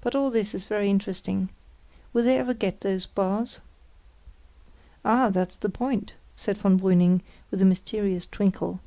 But 0.00 0.14
all 0.14 0.30
this 0.30 0.54
is 0.54 0.64
very 0.64 0.88
interesting. 0.88 1.50
Will 2.14 2.22
they 2.24 2.38
ever 2.38 2.54
get 2.54 2.80
those 2.80 3.04
bars?" 3.04 3.60
"Ah! 5.04 5.28
that's 5.28 5.56
the 5.56 5.68
point," 5.68 6.14
said 6.36 6.56
von 6.56 6.80
Brüning, 6.80 7.20
with 7.50 7.60
a 7.60 7.66
mysterious 7.66 8.26
twinkle. 8.26 8.80